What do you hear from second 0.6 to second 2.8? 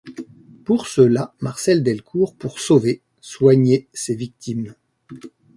Pour cela, Marcel Delcourt pour